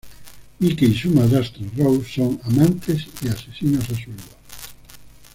Mikey 0.57 0.85
y 0.93 0.97
su 0.97 1.11
madrastra 1.11 1.61
Rose 1.77 2.11
son 2.15 2.39
amantes 2.45 3.05
y 3.21 3.27
asesinos 3.27 3.83
a 3.87 3.93
sueldo. 3.93 4.23